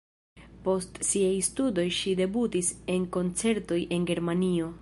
Post 0.67 0.97
siaj 1.09 1.35
studoj 1.49 1.85
ŝi 1.99 2.15
debutis 2.23 2.73
en 2.97 3.09
koncertoj 3.19 3.83
en 3.99 4.13
Germanio. 4.13 4.77